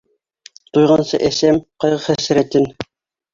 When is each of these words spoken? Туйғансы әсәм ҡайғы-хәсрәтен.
Туйғансы 0.77 1.19
әсәм 1.27 1.59
ҡайғы-хәсрәтен. 1.85 2.67